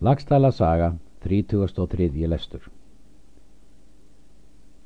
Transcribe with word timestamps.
Lagstæla 0.00 0.50
saga, 0.50 0.92
33. 1.22 2.26
lestur 2.26 2.60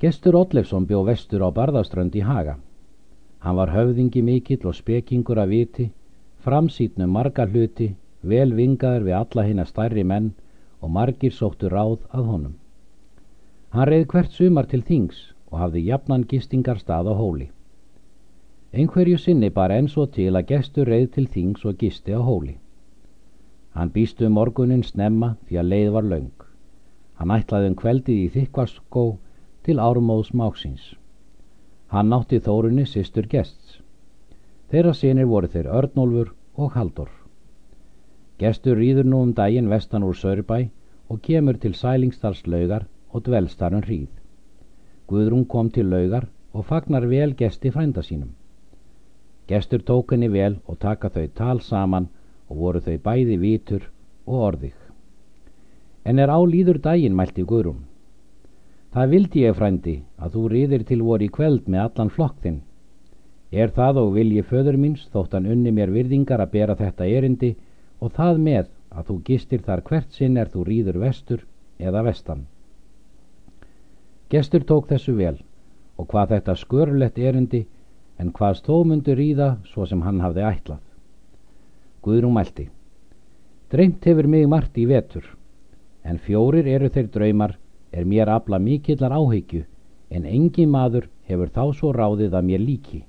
Gestur 0.00 0.36
Ollefsson 0.36 0.84
bjó 0.86 1.00
vestur 1.06 1.40
á 1.40 1.48
Barðaströnd 1.48 2.14
í 2.14 2.20
Haga. 2.20 2.58
Hann 3.40 3.56
var 3.56 3.72
höfðingi 3.72 4.22
mikill 4.22 4.68
og 4.68 4.76
spekingur 4.76 5.40
að 5.40 5.48
viti, 5.54 5.86
framsýtnum 6.44 7.08
marga 7.08 7.48
hluti, 7.48 7.94
vel 8.20 8.52
vingaður 8.52 9.08
við 9.08 9.18
alla 9.22 9.46
hinn 9.48 9.64
að 9.64 9.70
stærri 9.72 10.04
menn 10.04 10.28
og 10.82 10.92
margir 10.92 11.32
sóttu 11.32 11.72
ráð 11.72 12.04
að 12.12 12.28
honum. 12.28 12.54
Hann 13.72 13.88
reið 13.88 14.06
hvert 14.12 14.30
sumar 14.36 14.68
til 14.68 14.84
þings 14.84 15.32
og 15.50 15.58
hafði 15.64 15.86
jafnan 15.88 16.28
gistingar 16.28 16.84
stað 16.84 17.08
á 17.08 17.14
hóli. 17.16 17.48
Einhverju 18.76 19.16
sinni 19.18 19.48
bara 19.50 19.80
enn 19.80 19.88
svo 19.88 20.06
til 20.06 20.34
að 20.36 20.48
gestur 20.52 20.86
reið 20.86 21.12
til 21.16 21.26
þings 21.26 21.64
og 21.64 21.80
gisti 21.80 22.12
á 22.12 22.20
hóli. 22.20 22.58
Hann 23.78 23.92
býstu 23.94 24.26
um 24.26 24.32
morgunin 24.34 24.80
snemma 24.82 25.36
því 25.46 25.58
að 25.60 25.68
leið 25.72 25.88
var 25.94 26.06
laung. 26.12 26.38
Hann 27.18 27.30
ætlaði 27.34 27.68
um 27.70 27.76
kveldið 27.78 28.22
í 28.24 28.30
þykvarskó 28.34 29.04
til 29.68 29.76
ármóðs 29.78 30.32
máksins. 30.40 30.96
Hann 31.92 32.10
nátti 32.10 32.40
þórunni 32.42 32.88
sýstur 32.90 33.28
gests. 33.30 33.78
Þeirra 34.72 34.96
sinir 34.98 35.30
voru 35.30 35.52
þeir 35.52 35.70
Örnólfur 35.78 36.34
og 36.58 36.74
Haldur. 36.74 37.12
Gestur 38.42 38.82
rýður 38.82 39.06
nú 39.12 39.22
um 39.28 39.32
daginn 39.38 39.70
vestan 39.70 40.08
úr 40.08 40.18
Sörbæ 40.24 40.58
og 41.08 41.22
kemur 41.22 41.62
til 41.62 41.78
sælingstallslaugar 41.78 42.88
og 43.14 43.24
dvelstarun 43.30 43.86
hríð. 43.86 44.10
Guðrún 45.06 45.46
kom 45.46 45.70
til 45.70 45.86
laugar 45.86 46.26
og 46.52 46.66
fagnar 46.66 47.06
vel 47.06 47.38
gesti 47.38 47.70
frænda 47.70 48.02
sínum. 48.02 48.34
Gestur 49.46 49.86
tók 49.86 50.10
henni 50.12 50.28
vel 50.34 50.58
og 50.66 50.82
taka 50.82 51.14
þau 51.14 51.28
tal 51.34 51.60
saman 51.60 52.10
og 52.48 52.56
voru 52.62 52.80
þau 52.84 52.96
bæði 53.04 53.36
vitur 53.42 53.84
og 54.26 54.44
orðig. 54.48 54.74
En 56.04 56.18
er 56.18 56.32
álýður 56.32 56.80
daginn, 56.80 57.16
mælti 57.16 57.44
Guðrún. 57.44 57.84
Það 58.92 59.10
vildi 59.12 59.44
ég, 59.44 59.56
frændi, 59.56 59.94
að 60.16 60.34
þú 60.34 60.42
riðir 60.52 60.84
til 60.88 61.02
voru 61.04 61.26
í 61.26 61.32
kveld 61.32 61.68
með 61.68 61.84
allan 61.84 62.12
flokk 62.12 62.38
þinn. 62.44 62.62
Er 63.52 63.72
það 63.76 64.00
og 64.02 64.14
vilji 64.16 64.44
föður 64.44 64.78
míns 64.80 65.06
þótt 65.12 65.36
hann 65.36 65.48
unni 65.52 65.72
mér 65.72 65.92
virðingar 65.92 66.40
að 66.40 66.52
bera 66.56 66.76
þetta 66.76 67.08
erindi 67.08 67.54
og 68.00 68.12
það 68.16 68.40
með 68.46 68.66
að 68.90 69.10
þú 69.10 69.16
gistir 69.28 69.64
þar 69.64 69.84
hvert 69.88 70.16
sinn 70.16 70.36
er 70.40 70.48
þú 70.52 70.64
rýður 70.68 71.00
vestur 71.04 71.44
eða 71.78 72.04
vestan. 72.08 72.46
Gestur 74.32 74.64
tók 74.68 74.88
þessu 74.88 75.14
vel 75.16 75.36
og 75.96 76.08
hvað 76.08 76.34
þetta 76.34 76.56
skörulegt 76.62 77.18
erindi 77.18 77.64
en 78.18 78.32
hvað 78.32 78.60
stómundu 78.60 79.16
rýða 79.16 79.54
svo 79.68 79.86
sem 79.86 80.02
hann 80.02 80.20
hafði 80.20 80.44
ætlað. 80.48 80.82
Guðrún 82.08 82.32
mælti. 82.32 82.70
Dreymt 83.68 84.06
hefur 84.08 84.26
mig 84.32 84.46
margt 84.48 84.78
í 84.80 84.86
vetur, 84.88 85.26
en 86.08 86.16
fjórir 86.24 86.64
eru 86.64 86.88
þeir 86.88 87.08
draumar 87.12 87.58
er 87.92 88.06
mér 88.08 88.30
afla 88.32 88.56
mikillar 88.58 89.12
áheggju, 89.12 89.66
en 90.08 90.24
engi 90.24 90.64
maður 90.64 91.10
hefur 91.28 91.50
þá 91.52 91.64
svo 91.76 91.90
ráðið 91.92 92.36
að 92.38 92.46
mér 92.48 92.62
líki, 92.64 93.02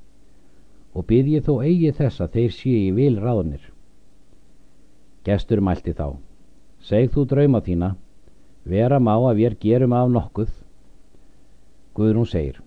og 0.91 1.05
byrð 1.07 1.29
ég 1.31 1.45
þó 1.45 1.53
eigi 1.63 1.93
þess 1.95 2.19
að 2.25 2.33
þeir 2.33 2.55
sé 2.57 2.73
í 2.79 2.89
vil 2.97 3.15
ráðnir. 3.23 3.61
Gestur 5.23 5.61
mælti 5.63 5.93
þá. 5.95 6.17
Segð 6.83 7.13
þú 7.13 7.23
drauma 7.31 7.61
þína, 7.63 7.93
vera 8.67 8.99
má 8.99 9.13
að 9.15 9.39
við 9.39 9.55
gerum 9.63 9.95
af 9.95 10.11
nokkuð. 10.11 10.51
Guðrún 11.95 12.27
segir. 12.27 12.59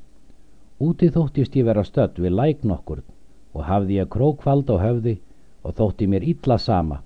Úti 0.80 1.10
þóttist 1.12 1.60
ég 1.60 1.69
vera 1.69 1.84
stödd 1.84 2.16
við 2.25 2.36
læk 2.41 2.64
nokkur 2.64 3.05
og 3.53 3.69
hafði 3.69 4.00
ég 4.00 4.08
krókvald 4.08 4.72
á 4.72 4.77
höfði 4.80 5.19
og 5.62 5.74
þótti 5.78 6.08
mér 6.10 6.24
illa 6.27 6.58
sama 6.58 7.02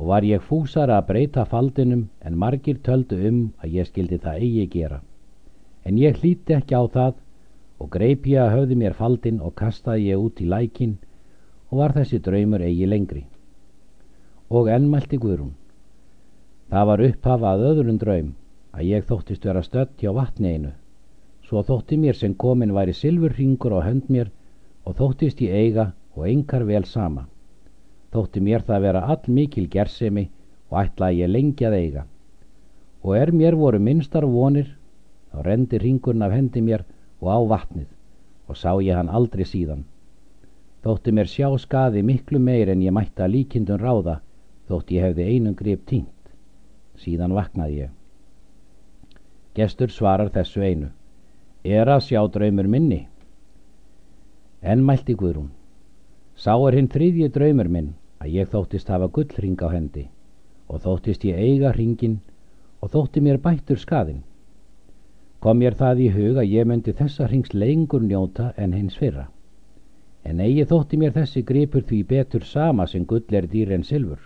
og 0.00 0.08
var 0.08 0.24
ég 0.24 0.40
fúsar 0.40 0.88
að 0.88 1.06
breyta 1.10 1.44
faldinum 1.44 2.06
en 2.24 2.36
margir 2.42 2.78
töldu 2.86 3.18
um 3.28 3.40
að 3.60 3.74
ég 3.76 3.88
skildi 3.88 4.18
það 4.18 4.44
eigi 4.46 4.66
gera. 4.72 5.00
En 5.84 5.98
ég 6.00 6.16
hlíti 6.16 6.54
ekki 6.56 6.72
á 6.72 6.84
það 6.94 7.18
og 7.80 7.90
greip 7.92 8.28
ég 8.28 8.40
að 8.40 8.54
höfði 8.54 8.78
mér 8.80 8.96
faldin 8.96 9.40
og 9.44 9.54
kastaði 9.60 10.06
ég 10.08 10.22
út 10.24 10.40
í 10.40 10.46
lækin 10.48 10.94
og 11.68 11.82
var 11.82 11.92
þessi 11.96 12.20
draumur 12.24 12.64
eigi 12.64 12.88
lengri. 12.88 13.26
Og 14.48 14.70
ennmælti 14.72 15.20
Guðrún. 15.20 15.52
Það 16.72 16.86
var 16.90 17.02
upphafað 17.08 17.64
öðrun 17.72 18.00
draum 18.00 18.30
að 18.72 18.86
ég 18.88 19.04
þóttist 19.04 19.44
vera 19.44 19.62
stött 19.62 20.00
hjá 20.00 20.14
vatni 20.16 20.54
einu. 20.54 20.72
Svo 21.44 21.60
þótti 21.66 21.98
mér 22.00 22.16
sem 22.16 22.32
komin 22.34 22.72
væri 22.72 22.96
silfurringur 22.96 23.76
á 23.76 23.80
hönd 23.84 24.08
mér 24.08 24.32
og 24.88 24.96
þóttist 24.96 25.44
ég 25.44 25.52
eiga 25.52 25.90
og 26.16 26.24
engar 26.30 26.64
vel 26.64 26.86
sama 26.88 27.26
þótti 28.14 28.42
mér 28.42 28.64
það 28.66 28.84
vera 28.86 29.02
all 29.12 29.30
mikil 29.30 29.68
gersemi 29.70 30.26
og 30.70 30.80
ætlaði 30.82 31.22
ég 31.22 31.30
lengi 31.30 31.66
að 31.66 31.76
eiga. 31.78 32.04
Og 33.06 33.16
er 33.16 33.32
mér 33.32 33.56
voru 33.56 33.80
minnstar 33.80 34.26
vonir, 34.26 34.74
þá 35.30 35.42
rendi 35.46 35.78
ringurinn 35.78 36.26
af 36.26 36.34
hendi 36.34 36.62
mér 36.62 36.84
og 37.20 37.30
á 37.30 37.38
vatnið 37.54 37.88
og 38.50 38.58
sá 38.58 38.74
ég 38.82 38.98
hann 38.98 39.08
aldrei 39.08 39.46
síðan. 39.46 39.84
Þótti 40.82 41.14
mér 41.14 41.28
sjá 41.30 41.46
skaði 41.60 42.02
miklu 42.02 42.40
meir 42.42 42.70
en 42.72 42.82
ég 42.82 42.94
mætti 42.94 43.22
að 43.22 43.34
líkindun 43.36 43.82
ráða 43.82 44.18
þótt 44.66 44.90
ég 44.94 45.06
hefði 45.06 45.28
einum 45.30 45.54
grip 45.54 45.86
tínt. 45.86 46.34
Síðan 46.98 47.34
vaknaði 47.36 47.84
ég. 47.84 47.90
Gestur 49.54 49.90
svarar 49.90 50.30
þessu 50.34 50.62
einu. 50.62 50.90
Er 51.64 51.88
að 51.88 52.06
sjá 52.08 52.20
draumur 52.32 52.66
minni? 52.68 53.06
En 54.62 54.82
mælti 54.84 55.14
Guðrún. 55.14 55.50
Sá 56.34 56.56
er 56.56 56.76
hinn 56.78 56.88
þriðji 56.88 57.28
draumur 57.32 57.68
minn 57.68 57.94
að 58.20 58.32
ég 58.36 58.50
þóttist 58.52 58.88
hafa 58.92 59.08
gullring 59.16 59.60
á 59.64 59.68
hendi 59.72 60.06
og 60.70 60.82
þóttist 60.84 61.24
ég 61.24 61.38
eiga 61.40 61.72
hringin 61.74 62.18
og 62.80 62.92
þótti 62.94 63.22
mér 63.24 63.40
bættur 63.42 63.80
skaðin. 63.80 64.22
Kom 65.40 65.58
mér 65.58 65.74
það 65.74 66.02
í 66.04 66.08
hug 66.14 66.38
að 66.40 66.50
ég 66.52 66.66
myndi 66.68 66.92
þessa 66.96 67.26
hrings 67.28 67.54
lengur 67.54 68.02
njóta 68.04 68.50
en 68.56 68.74
hins 68.76 68.96
fyrra. 69.00 69.26
En 70.24 70.40
eigi 70.44 70.66
þótti 70.68 70.98
mér 71.00 71.14
þessi 71.16 71.42
gripur 71.48 71.84
því 71.88 72.00
betur 72.12 72.44
sama 72.44 72.86
sem 72.86 73.06
gull 73.08 73.36
er 73.40 73.48
dýr 73.48 73.72
en 73.76 73.86
silfur. 73.88 74.20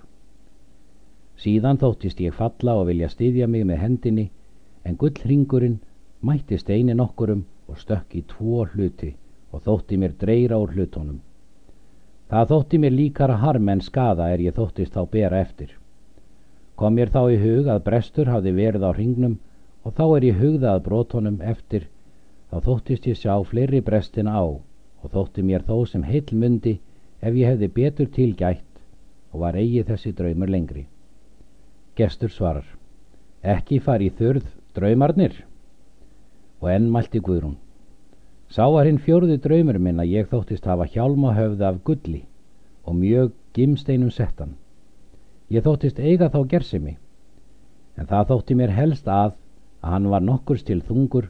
Síðan 1.39 1.79
þóttist 1.79 2.21
ég 2.23 2.35
falla 2.35 2.75
og 2.81 2.89
vilja 2.91 3.09
styðja 3.11 3.47
mig 3.51 3.67
með 3.67 3.83
hendinni 3.85 4.31
en 4.85 4.99
gullringurinn 4.99 5.79
mætti 6.21 6.59
steinin 6.59 7.03
okkurum 7.05 7.45
og 7.69 7.79
stökk 7.79 8.19
í 8.19 8.25
tvo 8.31 8.65
hluti 8.75 9.15
og 9.53 9.63
þótti 9.67 9.99
mér 10.03 10.19
dreyra 10.19 10.59
úr 10.59 10.75
hlutónum. 10.75 11.23
Það 12.33 12.51
þótti 12.51 12.79
mér 12.81 12.95
líkara 12.97 13.37
harm 13.43 13.69
en 13.69 13.83
skada 13.85 14.29
er 14.33 14.41
ég 14.41 14.55
þóttist 14.57 14.95
þá 14.95 15.03
bera 15.11 15.41
eftir. 15.45 15.75
Kom 16.75 16.97
mér 16.97 17.13
þá 17.15 17.21
í 17.31 17.41
hug 17.43 17.69
að 17.71 17.85
brestur 17.89 18.31
hafði 18.33 18.55
verið 18.57 18.87
á 18.89 18.91
hringnum 18.97 19.37
og 19.85 19.95
þá 19.99 20.05
er 20.17 20.27
ég 20.31 20.41
hugða 20.41 20.73
að 20.75 20.85
brotonum 20.89 21.41
eftir, 21.45 21.89
þá 22.51 22.57
þóttist 22.69 23.07
ég 23.07 23.21
sjá 23.21 23.35
fleiri 23.45 23.83
brestin 23.85 24.31
á 24.33 24.41
og 24.41 25.13
þótti 25.13 25.45
mér 25.45 25.67
þó 25.69 25.85
sem 25.87 26.03
heil 26.09 26.25
mundi 26.33 26.79
ef 27.21 27.35
ég 27.37 27.53
hefði 27.53 27.69
betur 27.79 28.09
tilgætt 28.09 28.81
og 29.33 29.45
var 29.45 29.59
eigi 29.61 29.85
þessi 29.85 30.15
draumur 30.17 30.51
lengri. 30.51 30.87
Gestur 31.95 32.33
svarar, 32.33 32.67
ekki 33.43 33.79
fari 33.85 34.09
í 34.09 34.15
þurð 34.17 34.49
draumarnir 34.75 35.45
og 36.63 36.71
enn 36.73 36.89
mælti 36.91 37.21
Guðrún. 37.21 37.59
Sá 38.49 38.67
var 38.71 38.87
hinn 38.87 39.01
fjörði 39.03 39.39
draumur 39.43 39.79
minn 39.79 40.01
að 40.01 40.13
ég 40.13 40.29
þóttist 40.31 40.67
hafa 40.69 40.87
hjálma 40.91 41.33
höfða 41.35 41.71
af 41.73 41.81
gulli 41.85 42.25
og 42.85 42.99
mjög 42.99 43.33
gimsteinum 43.57 44.11
settan. 44.11 44.57
Ég 45.51 45.65
þóttist 45.65 45.99
eiga 45.99 46.29
þá 46.29 46.41
gersimi, 46.49 46.97
en 47.97 48.07
það 48.07 48.29
þótti 48.31 48.57
mér 48.59 48.75
helst 48.75 49.09
að 49.09 49.35
að 49.85 49.93
hann 49.93 50.11
var 50.13 50.25
nokkurs 50.25 50.65
til 50.65 50.81
þungur 50.81 51.29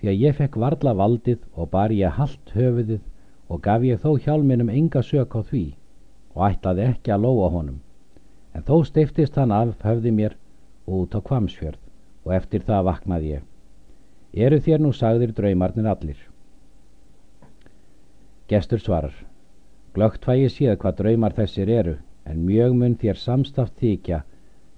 því 0.00 0.10
að 0.10 0.22
ég 0.26 0.36
fekk 0.38 0.58
varla 0.58 0.94
valdið 0.98 1.42
og 1.54 1.70
bar 1.70 1.94
ég 1.94 2.16
haldt 2.18 2.54
höfuðið 2.56 3.00
og 3.48 3.62
gaf 3.62 3.86
ég 3.86 4.00
þó 4.02 4.16
hjálminum 4.24 4.72
enga 4.72 5.02
sök 5.02 5.36
á 5.38 5.40
því 5.46 5.64
og 6.34 6.46
ætlaði 6.48 6.88
ekki 6.90 7.14
að 7.14 7.26
lóa 7.26 7.50
honum. 7.54 7.80
En 8.54 8.66
þó 8.66 8.82
stiftist 8.86 9.38
hann 9.38 9.54
af 9.54 9.76
höfði 9.82 10.12
mér 10.14 10.36
út 10.86 11.14
á 11.14 11.20
kvamsfjörð 11.22 11.80
og 12.24 12.34
eftir 12.34 12.64
það 12.66 12.86
vaknaði 12.90 13.34
ég. 13.36 13.42
Eru 14.34 14.58
þér 14.58 14.82
nú 14.82 14.90
sagðir 14.92 15.34
draumarnir 15.34 15.86
allir? 15.86 16.18
Gestur 18.48 18.78
svarar. 18.78 19.14
Glögt 19.94 20.26
fæ 20.26 20.34
ég 20.36 20.50
séð 20.52 20.74
hvað 20.82 20.96
draumar 20.98 21.32
þessir 21.32 21.70
eru, 21.70 21.94
en 22.28 22.44
mjög 22.44 22.74
mun 22.76 22.96
þér 23.00 23.16
samstaft 23.16 23.76
þykja, 23.80 24.18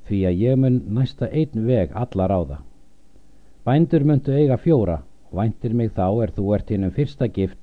því 0.07 0.19
að 0.29 0.43
ég 0.43 0.59
mun 0.63 0.77
næsta 0.95 1.27
einn 1.27 1.65
veg 1.67 1.95
allar 2.03 2.31
á 2.31 2.41
það. 2.51 2.61
Bændur 3.67 4.05
myndu 4.07 4.37
eiga 4.39 4.57
fjóra, 4.57 5.01
og 5.31 5.39
væntir 5.41 5.75
mig 5.75 5.91
þá 5.97 6.07
er 6.23 6.33
þú 6.37 6.53
ert 6.55 6.71
hinnum 6.71 6.93
fyrsta 6.95 7.27
gift, 7.27 7.59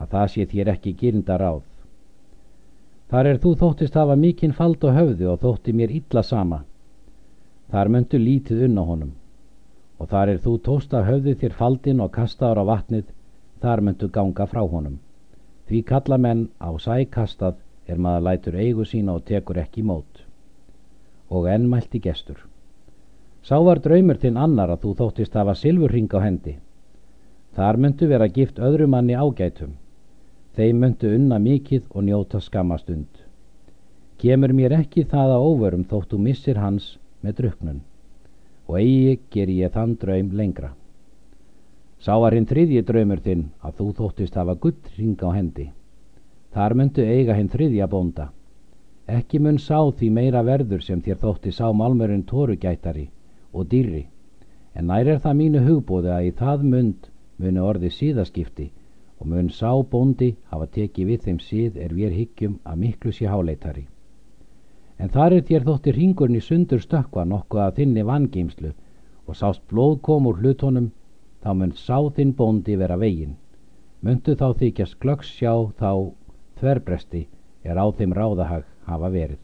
að 0.00 0.14
það 0.14 0.30
sé 0.34 0.46
þér 0.52 0.70
ekki 0.72 0.92
gyrnda 1.02 1.36
ráð. 1.42 1.66
Þar 3.12 3.26
er 3.26 3.40
þú 3.42 3.52
þóttist 3.60 3.98
hafa 4.00 4.16
mikinn 4.16 4.56
fald 4.56 4.84
og 4.84 4.96
höfði 4.96 5.28
og 5.28 5.42
þótti 5.42 5.74
mér 5.76 5.92
illa 5.98 6.22
sama. 6.22 6.62
Þar 7.68 7.92
myndu 7.92 8.20
lítið 8.22 8.64
unna 8.68 8.86
honum, 8.88 9.12
og 9.98 10.08
þar 10.08 10.32
er 10.32 10.40
þú 10.40 10.56
tósta 10.64 11.04
höfði 11.04 11.36
þér 11.42 11.58
faldin 11.60 12.00
og 12.00 12.14
kastaður 12.16 12.62
á 12.62 12.64
vatnið, 12.72 13.04
þar 13.60 13.84
myndu 13.84 14.08
ganga 14.08 14.48
frá 14.48 14.64
honum. 14.64 14.96
Því 15.68 15.82
kalla 15.84 16.16
menn 16.16 16.46
á 16.64 16.72
sækastað 16.80 17.58
er 17.88 17.98
maður 18.04 18.24
lætur 18.26 18.56
eigu 18.56 18.84
sína 18.88 19.16
og 19.18 19.26
tekur 19.28 19.60
ekki 19.60 19.84
mót. 19.84 20.22
Og 21.28 21.48
enn 21.52 21.68
mælti 21.68 22.00
gestur. 22.00 22.38
Sá 23.44 23.60
var 23.64 23.80
draumur 23.84 24.16
þinn 24.22 24.40
annar 24.40 24.72
að 24.72 24.82
þú 24.84 24.94
þóttist 25.00 25.36
hafa 25.36 25.54
silfurring 25.54 26.08
á 26.16 26.20
hendi. 26.24 26.54
Þar 27.56 27.80
myndu 27.84 28.08
vera 28.08 28.28
gift 28.28 28.58
öðru 28.58 28.88
manni 28.88 29.16
ágætum. 29.16 29.76
Þeim 30.56 30.80
myndu 30.82 31.12
unna 31.14 31.38
mikið 31.38 31.84
og 31.90 32.04
njóta 32.08 32.40
skamastund. 32.40 33.08
Kemur 34.18 34.52
mér 34.56 34.74
ekki 34.80 35.04
það 35.04 35.36
að 35.36 35.46
óverum 35.52 35.84
þóttu 35.90 36.18
missir 36.18 36.58
hans 36.58 36.96
með 37.22 37.40
druknun 37.42 37.84
og 38.68 38.76
eigi 38.76 39.14
ger 39.32 39.48
ég 39.48 39.72
þann 39.72 39.96
draum 40.00 40.34
lengra. 40.36 40.74
Sá 41.98 42.14
var 42.22 42.34
hinn 42.36 42.46
þriðji 42.46 42.84
draumur 42.86 43.20
þinn 43.24 43.48
að 43.66 43.78
þú 43.78 43.86
þóttist 44.00 44.36
hafa 44.38 44.54
gullring 44.62 45.18
á 45.18 45.30
hendi. 45.34 45.66
Þar 46.54 46.74
myndu 46.78 47.04
eiga 47.04 47.34
hinn 47.34 47.50
þriðja 47.50 47.88
bónda. 47.90 48.28
Ekki 49.08 49.40
mun 49.42 49.58
sá 49.58 49.78
því 49.98 50.10
meira 50.12 50.42
verður 50.44 50.82
sem 50.84 51.02
þér 51.02 51.18
þótti 51.22 51.52
sá 51.56 51.66
málmurinn 51.72 52.26
tórugætari 52.28 53.08
og 53.52 53.68
dýrri, 53.72 54.04
en 54.74 54.86
nær 54.92 55.08
er 55.08 55.22
það 55.24 55.38
mínu 55.40 55.62
hugbóði 55.64 56.10
að 56.14 56.26
í 56.28 56.32
það 56.40 56.66
mynd 56.72 57.08
muni 57.38 57.62
orði 57.70 57.90
síðaskipti 57.94 58.66
og 59.18 59.30
mun 59.32 59.48
sá 59.50 59.70
bóndi 59.92 60.34
hafa 60.52 60.66
tekið 60.74 61.08
við 61.10 61.24
þeim 61.24 61.38
síð 61.42 61.78
er 61.84 61.94
við 61.94 62.18
hyggjum 62.18 62.58
að 62.64 62.82
miklu 62.82 63.12
sé 63.16 63.26
háleitari. 63.26 63.86
En 64.98 65.10
þar 65.14 65.38
er 65.38 65.46
þér 65.48 65.66
þótti 65.66 65.94
ringurinn 65.96 66.38
í 66.38 66.44
sundur 66.44 66.82
stökkva 66.82 67.24
nokkuð 67.24 67.64
að 67.64 67.74
þinni 67.80 68.04
vangeimslu 68.06 68.72
og 69.26 69.36
sást 69.36 69.64
blóð 69.70 70.00
kom 70.02 70.26
úr 70.30 70.38
hlutónum, 70.42 70.92
þá 71.42 71.50
mun 71.54 71.72
sá 71.76 71.98
þinn 72.16 72.34
bóndi 72.38 72.76
vera 72.76 72.96
vegin. 72.98 73.36
Myndu 74.02 74.34
þá 74.38 74.54
þykjast 74.60 74.98
glöggs 75.02 75.30
sjá 75.38 75.52
þá 75.78 76.12
þverbresti 76.60 77.26
er 77.64 77.78
á 77.78 77.86
þeim 77.98 78.14
ráðahag 78.14 78.64
hafa 78.86 79.10
verið. 79.14 79.40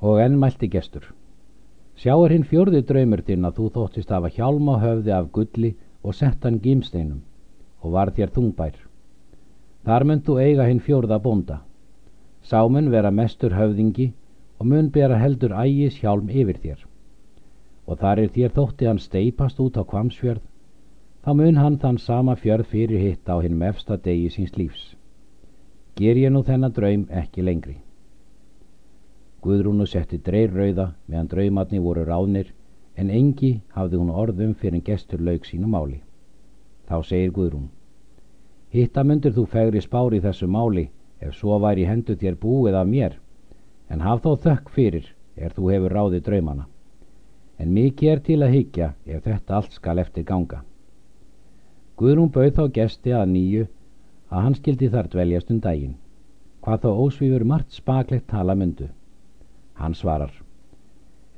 Og 0.00 0.20
enn 0.24 0.38
mælti 0.40 0.68
gestur. 0.68 1.06
Sjá 1.96 2.14
er 2.16 2.32
hinn 2.32 2.46
fjörði 2.48 2.80
draumur 2.88 3.22
þinn 3.24 3.44
að 3.44 3.56
þú 3.58 3.66
þóttist 3.74 4.12
hafa 4.14 4.30
hjálma 4.36 4.78
höfði 4.80 5.12
af 5.16 5.32
gulli 5.32 5.74
og 6.02 6.16
sett 6.16 6.44
hann 6.44 6.60
gímsteinum 6.64 7.20
og 7.80 7.92
var 7.96 8.12
þér 8.16 8.32
þungbær. 8.36 8.76
Þar 9.84 10.04
myndu 10.08 10.36
eiga 10.40 10.68
hinn 10.68 10.80
fjörða 10.84 11.18
bónda. 11.24 11.60
Sámun 12.44 12.90
vera 12.92 13.10
mestur 13.10 13.56
höfðingi 13.56 14.12
og 14.60 14.68
mun 14.68 14.90
bera 14.92 15.16
heldur 15.20 15.54
ægis 15.56 15.98
hjálm 16.00 16.28
yfir 16.28 16.60
þér. 16.60 16.80
Og 17.88 17.98
þar 18.00 18.20
er 18.24 18.32
þér 18.34 18.54
þótti 18.56 18.88
hann 18.88 19.00
steipast 19.00 19.60
út 19.60 19.76
á 19.80 19.82
kvamsfjörð, 19.84 20.42
þá 21.24 21.30
mun 21.36 21.60
hann 21.60 21.78
þann 21.78 21.98
sama 21.98 22.36
fjörð 22.36 22.70
fyrir 22.72 23.00
hitt 23.04 23.28
á 23.28 23.36
hinn 23.40 23.58
mefsta 23.58 23.96
degi 23.96 24.30
síns 24.30 24.56
lífs. 24.56 24.94
Ger 25.96 26.16
ég 26.16 26.32
nú 26.32 26.42
þennan 26.42 26.72
draum 26.72 27.06
ekki 27.10 27.42
lengri. 27.42 27.76
Guðrúnu 29.42 29.86
setti 29.86 30.18
dreir 30.18 30.52
rauða 30.52 30.92
meðan 31.06 31.28
draumatni 31.28 31.80
voru 31.80 32.04
ránir, 32.04 32.52
en 32.96 33.10
engi 33.10 33.60
hafði 33.74 34.00
hún 34.00 34.14
orðum 34.22 34.54
fyrir 34.54 34.84
gestur 34.84 35.20
laug 35.20 35.44
sínu 35.48 35.68
máli. 35.68 36.00
Þá 36.88 36.96
segir 37.04 37.30
Guðrún, 37.32 37.68
Hitta 38.70 39.02
myndir 39.02 39.32
þú 39.34 39.48
fegri 39.50 39.80
spári 39.82 40.20
þessu 40.22 40.46
máli 40.46 40.84
ef 41.18 41.34
svo 41.34 41.56
væri 41.58 41.88
hendu 41.88 42.14
þér 42.14 42.36
búið 42.38 42.76
af 42.78 42.86
mér 42.86 43.16
en 43.90 44.02
haf 44.06 44.22
þá 44.22 44.30
þökk 44.44 44.70
fyrir 44.76 45.08
er 45.34 45.50
þú 45.56 45.72
hefur 45.72 45.94
ráðið 45.96 46.22
draumana. 46.28 46.66
En 47.58 47.74
mikið 47.74 48.12
er 48.12 48.20
til 48.28 48.38
að 48.46 48.54
higgja 48.54 48.92
ef 49.06 49.24
þetta 49.24 49.56
allt 49.56 49.74
skal 49.74 49.98
eftir 49.98 50.24
ganga. 50.28 50.62
Guðrún 52.00 52.30
bauð 52.32 52.54
þá 52.56 52.64
gesti 52.76 53.12
að 53.12 53.32
nýju 53.34 53.64
að 54.30 54.44
hann 54.44 54.54
skildi 54.56 54.88
þar 54.92 55.08
dveljast 55.12 55.50
um 55.52 55.58
daginn. 55.60 55.96
Hvað 56.64 56.84
þá 56.84 56.90
ósvífur 57.04 57.44
margt 57.50 57.76
spaklegt 57.76 58.28
tala 58.30 58.54
myndu. 58.56 58.86
Hann 59.76 59.96
svarar. 59.98 60.32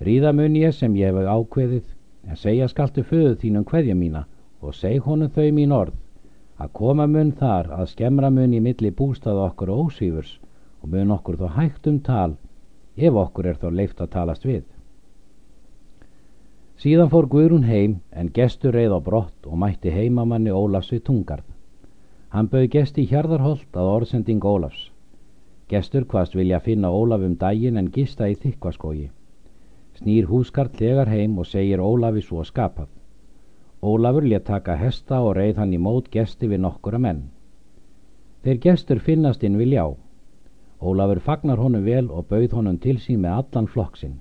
Ríða 0.03 0.33
mun 0.35 0.55
ég 0.59 0.75
sem 0.75 0.95
ég 0.99 1.11
hef 1.11 1.27
ákveðið, 1.35 1.83
en 2.29 2.39
segja 2.39 2.69
skaltu 2.71 3.03
föðu 3.07 3.35
þínum 3.43 3.67
hverja 3.67 3.95
mína 3.99 4.25
og 4.63 4.75
seg 4.79 5.03
honum 5.07 5.31
þau 5.35 5.49
mín 5.55 5.75
orð, 5.75 5.97
að 6.59 6.73
koma 6.79 7.07
mun 7.11 7.33
þar 7.39 7.71
að 7.79 7.91
skemra 7.95 8.31
mun 8.31 8.55
í 8.55 8.61
milli 8.63 8.91
bústað 8.95 9.43
okkur 9.49 9.75
ósvífurs 9.75 10.37
og 10.83 10.93
mun 10.95 11.15
okkur 11.17 11.41
þó 11.41 11.49
hægt 11.57 11.91
um 11.91 11.99
tal 12.07 12.37
ef 12.97 13.19
okkur 13.25 13.51
er 13.51 13.59
þó 13.59 13.69
leift 13.75 14.03
að 14.03 14.13
talast 14.15 14.47
við. 14.47 14.63
Síðan 16.83 17.11
fór 17.13 17.29
Guðrún 17.31 17.63
heim 17.69 17.93
en 18.11 18.33
gestur 18.35 18.75
reið 18.75 18.97
á 18.99 19.01
brott 19.07 19.45
og 19.47 19.59
mætti 19.63 19.91
heimamanni 19.95 20.51
Ólafs 20.51 20.89
við 20.91 21.05
tungarð. 21.07 21.45
Hann 22.35 22.49
bauð 22.51 22.65
gesti 22.73 23.05
í 23.05 23.11
hjarðarholt 23.13 23.77
að 23.79 23.91
orðsending 23.91 24.43
Ólafs. 24.43 24.89
Gestur 25.71 26.09
hvaðst 26.11 26.35
vilja 26.35 26.59
finna 26.65 26.91
Ólaf 26.91 27.23
um 27.23 27.37
daginn 27.39 27.79
en 27.79 27.91
gista 27.99 28.27
í 28.27 28.35
þykvaskógi. 28.35 29.07
Snýr 30.01 30.27
húskart 30.33 30.75
þegar 30.81 31.13
heim 31.13 31.39
og 31.39 31.47
segir 31.53 31.85
Ólafi 31.85 32.25
svo 32.27 32.43
skapað. 32.51 32.91
Ólafur 33.79 34.27
létt 34.27 34.49
taka 34.51 34.75
hesta 34.83 35.23
og 35.23 35.37
reið 35.39 35.63
hann 35.63 35.77
í 35.79 35.81
mót 35.87 36.11
gesti 36.11 36.51
við 36.51 36.65
nokkura 36.67 36.99
menn. 36.99 37.23
Þeir 38.43 38.59
gestur 38.67 38.99
finnast 38.99 39.47
inn 39.47 39.61
við 39.63 39.77
ljá. 39.77 39.87
Ólafur 40.83 41.23
fagnar 41.31 41.63
honum 41.63 41.87
vel 41.87 42.11
og 42.11 42.27
bauð 42.27 42.59
honum 42.59 42.83
til 42.83 42.99
sín 42.99 43.23
með 43.23 43.39
allan 43.39 43.71
flokksinn. 43.71 44.19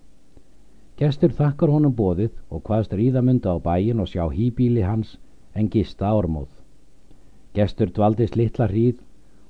Gestur 1.01 1.31
þakkar 1.33 1.71
honum 1.73 1.93
bóðið 1.97 2.33
og 2.53 2.59
hvaðst 2.67 2.91
ríðamunda 2.93 3.55
á 3.55 3.57
bæin 3.57 4.01
og 4.03 4.09
sjá 4.11 4.21
hýbíli 4.29 4.83
hans 4.85 5.15
en 5.57 5.69
gista 5.73 6.11
ármóð. 6.13 6.51
Gestur 7.57 7.89
dvaldist 7.89 8.35
litla 8.37 8.67
hríð 8.69 8.99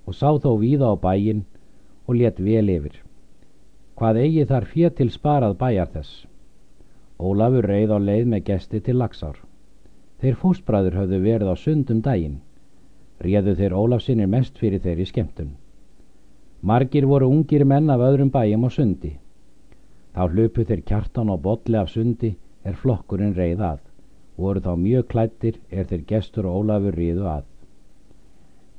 og 0.08 0.16
sá 0.16 0.30
þó 0.40 0.54
víða 0.62 0.88
á 0.88 0.96
bæin 0.96 1.42
og 2.08 2.16
let 2.16 2.40
vel 2.40 2.72
yfir. 2.72 2.94
Hvað 4.00 4.20
eigi 4.24 4.46
þar 4.48 4.68
fér 4.72 4.94
til 4.96 5.10
sparað 5.12 5.58
bæjar 5.60 5.92
þess? 5.92 6.14
Ólafur 7.20 7.68
reið 7.68 7.92
á 7.94 8.00
leið 8.00 8.32
með 8.32 8.46
gesti 8.48 8.80
til 8.80 8.96
lagsár. 9.02 9.36
Þeir 10.24 10.40
fósbræður 10.40 10.98
höfðu 11.02 11.20
verið 11.26 11.52
á 11.52 11.56
sundum 11.60 12.00
dægin. 12.02 12.40
Réðu 13.20 13.58
þeir 13.60 13.76
Ólafsinnir 13.76 14.32
mest 14.32 14.56
fyrir 14.58 14.80
þeir 14.80 15.04
í 15.04 15.10
skemmtun. 15.12 15.52
Margir 16.64 17.06
voru 17.12 17.28
ungir 17.28 17.68
menn 17.68 17.92
af 17.92 18.00
öðrum 18.08 18.32
bæjum 18.32 18.64
og 18.70 18.72
sundi. 18.72 19.18
Þá 20.16 20.24
hlupu 20.32 20.66
þeir 20.68 20.82
kjartan 20.90 21.30
og 21.32 21.42
bolli 21.46 21.78
af 21.80 21.90
sundi 21.90 22.34
er 22.68 22.76
flokkurinn 22.82 23.36
reið 23.38 23.62
að, 23.68 23.80
voru 24.38 24.64
þá 24.66 24.74
mjög 24.86 25.08
klættir 25.14 25.60
er 25.72 25.88
þeir 25.92 26.04
gestur 26.10 26.50
og 26.50 26.64
Ólafur 26.64 26.98
ríðu 27.00 27.30
að. 27.32 27.46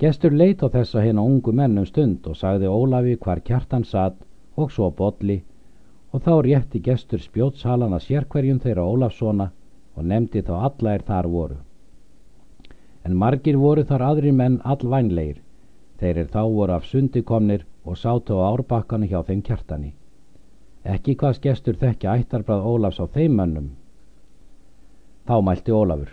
Gestur 0.03 0.35
leit 0.35 0.63
á 0.63 0.69
þessa 0.75 1.01
hérna 1.05 1.23
ungu 1.23 1.53
mennum 1.55 1.87
stund 1.87 2.27
og 2.27 2.37
sagði 2.37 2.69
Ólafi 2.69 3.17
hvar 3.23 3.41
kjartan 3.47 3.85
satt 3.87 4.19
og 4.59 4.73
svo 4.75 4.91
bolli 4.91 5.39
og 6.13 6.25
þá 6.27 6.33
rétti 6.47 6.83
gestur 6.89 7.23
spjótshalana 7.23 8.01
sérkverjum 8.03 8.59
þeirra 8.65 8.85
Ólafssona 8.93 9.49
og 9.97 10.09
nefndi 10.13 10.43
þá 10.43 10.53
alla 10.69 10.97
er 10.97 11.07
þar 11.07 11.29
voru. 11.37 11.57
En 13.05 13.17
margir 13.17 13.57
voru 13.57 13.85
þar 13.89 14.05
aðri 14.11 14.33
menn 14.33 14.61
allvænleir, 14.75 15.41
þeir 15.99 16.23
er 16.25 16.29
þá 16.35 16.43
voru 16.45 16.77
af 16.77 16.85
sundi 16.91 17.23
komnir 17.23 17.65
og 17.85 17.97
sátu 17.97 18.37
á 18.37 18.53
árbakkanu 18.53 19.09
hjá 19.09 19.23
þeim 19.27 19.43
kjartani. 19.43 19.95
Ekki 20.83 21.15
hvaðs 21.15 21.39
gestur 21.39 21.77
þekkja 21.79 22.17
ættarbræð 22.19 22.65
Ólafs 22.67 22.99
á 22.99 23.07
þeim 23.07 23.37
mönnum. 23.39 23.69
Þá 25.29 25.37
mælti 25.47 25.73
Ólafur. 25.73 26.11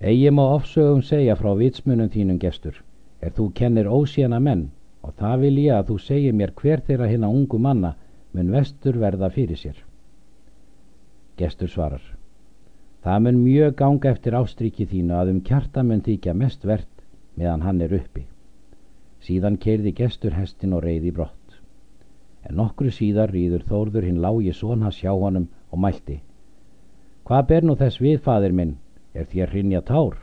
Egi 0.00 0.30
má 0.34 0.42
ofsögum 0.56 1.02
segja 1.06 1.36
frá 1.38 1.52
vitsmunum 1.54 2.08
þínum 2.10 2.40
gestur, 2.42 2.74
er 3.20 3.30
þú 3.36 3.50
kennir 3.54 3.86
ósíana 3.86 4.40
menn 4.40 4.70
og 5.04 5.14
það 5.20 5.44
vil 5.44 5.58
ég 5.60 5.76
að 5.76 5.90
þú 5.90 5.98
segir 6.02 6.34
mér 6.34 6.52
hver 6.56 6.82
þeirra 6.86 7.08
hérna 7.10 7.28
ungu 7.28 7.58
manna 7.58 7.94
mun 8.32 8.50
vestur 8.50 8.98
verða 8.98 9.30
fyrir 9.30 9.60
sér. 9.60 9.76
Gestur 11.36 11.68
svarar. 11.68 12.02
Það 13.04 13.22
mun 13.24 13.42
mjög 13.44 13.76
ganga 13.76 14.10
eftir 14.10 14.36
ástriki 14.36 14.86
þínu 14.88 15.14
að 15.16 15.34
um 15.34 15.40
kjarta 15.40 15.84
mun 15.86 16.02
þykja 16.04 16.34
mest 16.36 16.66
verðt 16.66 17.04
meðan 17.36 17.62
hann 17.64 17.80
er 17.80 17.94
uppi. 17.96 18.26
Síðan 19.20 19.60
keirði 19.62 19.94
gestur 20.02 20.34
hestin 20.36 20.74
og 20.76 20.84
reyði 20.84 21.12
brott. 21.12 21.39
En 22.48 22.56
nokkru 22.56 22.90
síðar 22.94 23.32
rýður 23.34 23.66
þórður 23.68 24.06
hinn 24.08 24.22
lági 24.24 24.52
són 24.56 24.82
hans 24.86 25.00
hjá 25.02 25.12
honum 25.12 25.48
og 25.70 25.82
mælti. 25.84 26.20
Hvað 27.28 27.46
ber 27.50 27.66
nú 27.66 27.76
þess 27.78 28.00
við, 28.00 28.20
fadir 28.24 28.54
minn, 28.56 28.76
er 29.14 29.28
þér 29.28 29.52
hrinja 29.52 29.82
tár? 29.86 30.16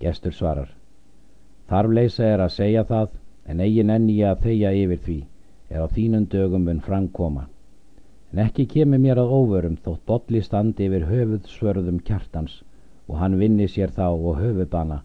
Gestur 0.00 0.32
svarar. 0.32 0.70
Þarfleisa 1.68 2.24
er 2.28 2.42
að 2.44 2.54
segja 2.54 2.84
það, 2.88 3.10
en 3.46 3.60
eigin 3.60 3.90
enni 3.90 4.20
að 4.24 4.46
þeia 4.46 4.70
yfir 4.84 5.02
því, 5.06 5.18
er 5.70 5.84
á 5.84 5.86
þínum 5.88 6.28
dögum 6.32 6.64
mun 6.68 6.80
framkoma. 6.86 7.48
En 8.32 8.40
ekki 8.46 8.64
kemur 8.66 9.00
mér 9.02 9.20
að 9.20 9.32
óvörum 9.36 9.76
þótt 9.84 10.06
botli 10.08 10.40
standi 10.44 10.86
yfir 10.88 11.08
höfuð 11.10 11.48
svörðum 11.52 11.98
kjartans 12.06 12.62
og 13.08 13.18
hann 13.20 13.36
vinni 13.40 13.66
sér 13.68 13.92
þá 13.92 14.06
og 14.14 14.38
höfubana 14.40 15.02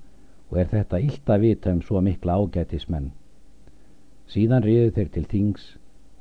og 0.47 0.59
er 0.61 0.69
þetta 0.71 1.01
illt 1.03 1.31
að 1.33 1.43
vita 1.43 1.73
um 1.75 1.81
svo 1.83 1.99
mikla 2.05 2.37
ágætismenn. 2.39 3.09
Síðan 4.31 4.63
riðu 4.63 4.93
þeir 4.95 5.11
til 5.11 5.25
þings 5.33 5.65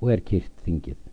og 0.01 0.13
er 0.13 0.25
kyrt 0.29 0.65
þingið. 0.67 1.06